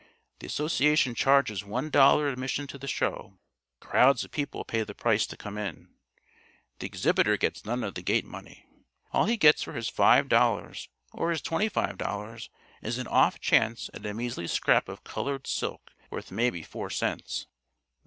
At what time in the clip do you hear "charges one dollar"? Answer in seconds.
1.13-2.27